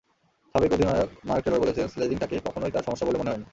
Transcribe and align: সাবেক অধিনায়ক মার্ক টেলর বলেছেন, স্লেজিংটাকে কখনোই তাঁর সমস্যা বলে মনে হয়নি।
সাবেক 0.55 0.71
অধিনায়ক 0.73 1.09
মার্ক 1.25 1.43
টেলর 1.43 1.61
বলেছেন, 1.61 1.85
স্লেজিংটাকে 1.87 2.35
কখনোই 2.45 2.71
তাঁর 2.71 2.85
সমস্যা 2.85 3.07
বলে 3.07 3.19
মনে 3.19 3.31
হয়নি। 3.31 3.45